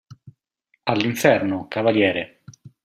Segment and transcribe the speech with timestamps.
[0.85, 2.41] All'inferno, cavaliere!